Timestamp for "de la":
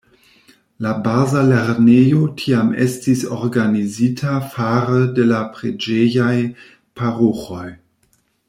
5.21-5.45